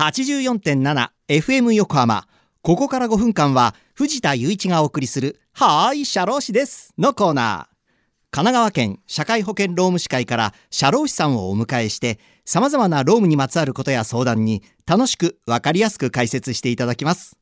[0.00, 2.26] 84.7FM 横浜。
[2.62, 7.76] ここから5分間は藤田雄一がお送りするはーい、社労士ですのコーナー。
[8.30, 17.36] 神奈川県社会保険労務士会から社労士さんをお迎えして様々な労務にまつわることや相談に楽しく分かりやすく解説していただきます。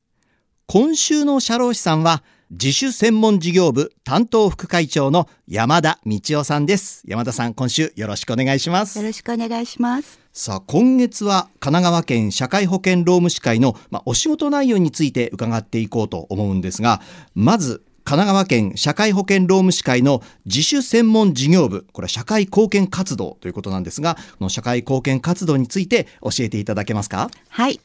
[0.66, 7.02] 今週の社労士さんは自主専門事業部担当副会長の山田道夫さんです。
[7.06, 8.98] 山田さん今週よろしくお願いします。
[8.98, 10.18] よろしくお願いします。
[10.32, 17.02] さあ今月は神奈川県社会保険労務士会の、まあ、お仕事内容について伺っていこうと思うんですが
[17.34, 27.30] まず神奈川県社会保険労務士会の自主専門事業部これは社会貢献活動ということなんですがこの社会貢献活動について教えていただけますか？
[27.50, 27.78] はい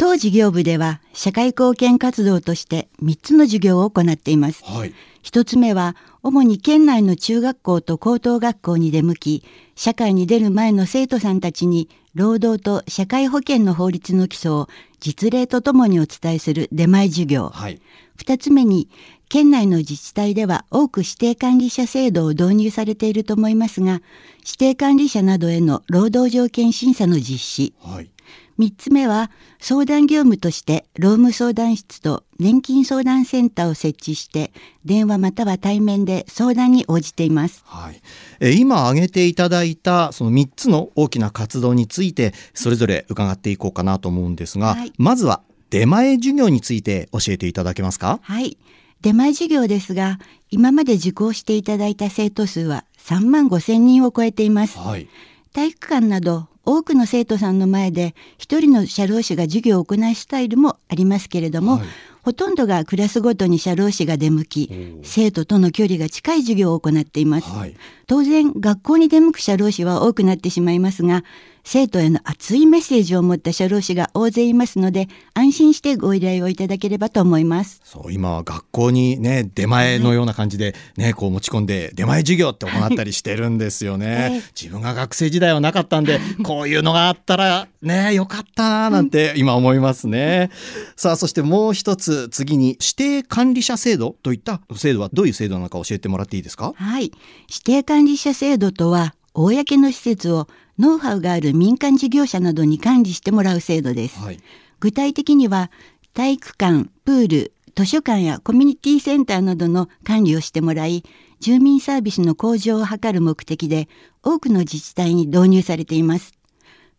[0.00, 4.64] 当事業部では社会貢献活動として3つの授業を行っています。
[4.64, 9.44] はい、1つ目は主に県内の中学校と高等学校に出向き
[9.76, 14.68] 社会に出る前の生徒さんたちに労働と社会保険の法律の基礎を
[15.00, 17.78] 実例とともにお伝えする出前授業、はい、
[18.16, 18.88] 2つ目に
[19.28, 24.00] 県内の自治体では多く指定管理者制度を導入されていると思いますが
[24.38, 28.10] 指定管理者などへの労働条件審査の実施、はい
[28.58, 34.52] 3つ目は相談業務として労務相談室と年金相談センターを設置して
[34.84, 38.00] 電話または対面で相談に応じています、はい、
[38.40, 48.18] え今挙げていただいたその3つの大きな活動についてそれぞれ伺っていこうかなと思うんですが、はい、まずは出前授業について教えていただけますか？
[48.22, 48.58] はい。
[49.00, 50.18] 出前授業ですが
[50.50, 55.08] 今まで受講していただいた生徒数は3万5千人を超えています、はい、
[55.54, 61.86] 体育館など多くの生徒さんの前で一人の社労士が授業を行いスタイルもありますけれども、はい、
[62.22, 67.74] ほとんどがクラスごとに社労士が出向き生徒との距離が近い授業を行っています、はい、
[68.06, 71.24] 当然学校に出向く社労士は多くなってしまいますが
[71.64, 77.80] 生徒への熱いメッセージを持った社労士が大勢いますので安心してご依頼をいただければと思います。
[77.84, 90.50] そう今は学校にね出前のような感じでね、はい、こう持ち込んで出前授業って行ったりしてるんですよね、はい、自分が学生時代はなかったんでこ ういうのがあったらねよかったななんて今思いますね、
[90.96, 96.72] さあそしてもう一つ次に指定管理者制度といった制度はどういう制度なのか教えてもらっていいですか？
[96.76, 97.12] はい。
[97.48, 100.48] 指定管理者制度とは公の施設を
[100.78, 104.18] ノウハウがある民間事業者などに管理してもらう制度です。
[104.18, 104.38] はい、
[104.80, 105.70] 具体的には
[106.14, 111.04] 体育館、プール、図書館やコミュニティセンターなどの管理をしてもらい、
[111.38, 113.88] 住民サービスの向上を図る目的で
[114.22, 116.32] 多くの自治体に導入されています。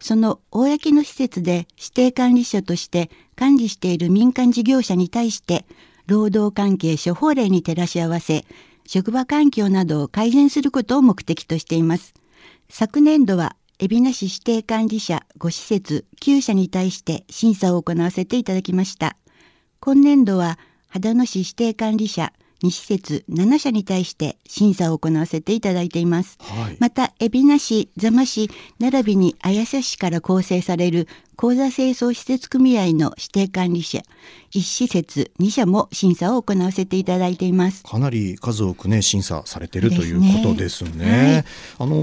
[0.02, 5.66] その公の施設で指定管理者として管理している民間事業者に対して
[6.08, 8.44] 労働関係処方例に照らし合わせ
[8.88, 12.14] 職場環境などを改善することを目的としています。
[12.68, 19.16] 昨年度は海老名市指定管理者5施設9社に対して審査を行わせていただきました。
[19.80, 20.58] 今年度は
[20.90, 26.38] 秦野市指定管理者2施設7社に対して審査を行わせていただいています。
[26.40, 28.50] はい、また、海老名市、座間市、
[28.80, 34.00] 並びに綾瀬市から構成される口座清掃施設組合の指定管理者
[34.52, 37.84] 1施設2社も審査を行わせていただいています。
[37.84, 41.44] かなり数多くね審査されているということですね、ねはい、
[41.80, 41.96] あの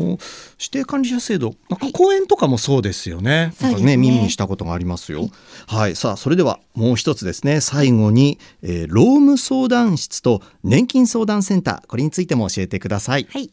[0.59, 5.31] 指定管理者制度なんか公園とかもそうですよね、はい、なんかね、ね、耳にしたことがありますよ、はい、
[5.67, 7.61] はい、さあそれではもう一つですね。
[7.61, 11.87] 最後に、えー、労務相談室と年金相談センター。
[11.89, 13.27] これについても教えてください。
[13.29, 13.51] はい。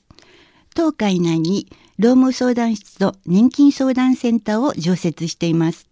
[0.76, 1.68] 当会内に
[1.98, 5.88] 労務相談室と年金相談センターを常設しています。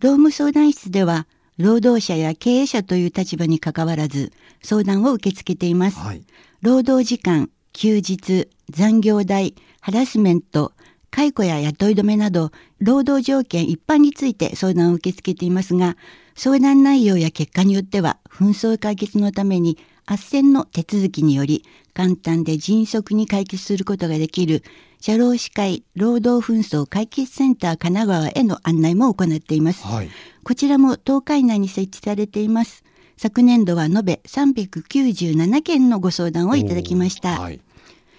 [0.00, 5.98] 労務相談室では、労働者や経営者という立場にかかわらず、相談を受け付けています。
[5.98, 6.22] はい、
[6.60, 10.72] 労働時間、休日、残業代、ハラスメント、
[11.10, 15.96] 解雇や雇い止めなど、労働条件一般について相談を受け付けていますが、
[16.34, 21.64] 相談内容や結果によっては、紛争解決のために、斡旋の手続きにより、
[21.94, 24.62] 簡単で迅速に解決することができる
[25.06, 30.10] 社労士会労働紛争解決センター神奈川への案内も行っています、はい、
[30.42, 32.82] こちらも東海内に設置されています。
[33.16, 37.60] 昨年度は延べ397件のご相談をいただきました、はい、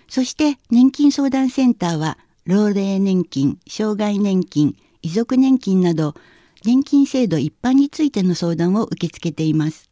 [0.08, 6.16] そして年金相談センターは老齢年金障害年金遺族年金など
[6.64, 9.90] 年金制度一般についての相談を受け付けています。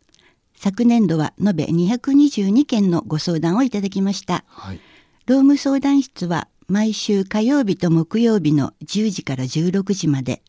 [0.55, 4.79] 昨年度は延べ222件のご相談をいただきました、はい、
[5.25, 10.41] 労務相談室は毎週火曜日と木曜日の10時から16時まで。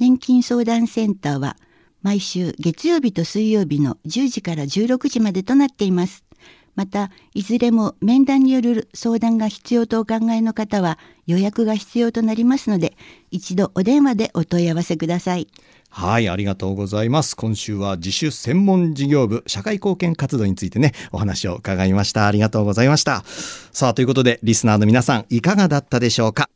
[0.00, 1.56] 年金相談センターは
[2.02, 6.24] 毎週月曜日と水曜日の10時から16時までとなっています。
[6.74, 12.96] またいずれも面談による相談が必要とお考えの方は予約が必要となりますので
[13.30, 15.48] 一度お電話でお問い合わせください
[15.94, 17.36] はい、ありがとうございます。
[17.36, 22.26] 今週は自主専門事業部社会貢献活動についてね、お話を伺いました。
[22.26, 23.22] ありがとうございました。
[23.72, 26.48] さあ、ということで、リスナーの皆さん、いかがだったでしょうか？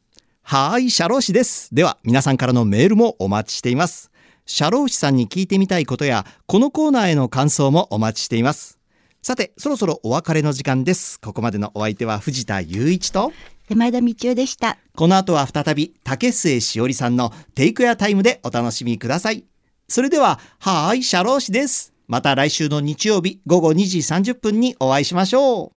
[0.42, 1.68] はい、社労士です。
[1.74, 4.10] では、皆さんからのメールもお待ちしています。
[4.46, 8.78] 社労士さんに聞いてみたいことや、このコーナーへの感想もお待ちしています。
[9.26, 11.18] さて、そろそろお別れの時間です。
[11.18, 13.32] ここまでのお相手は藤田雄一と、
[13.68, 19.44] 山田道夫でしたこの後は再び竹末しおりさんのテイクやタイムでお楽しみください。
[19.88, 21.92] それでは、はーい、シャロー氏です。
[22.06, 25.72] また来週の日曜日午後2時30分にお会いしましょう。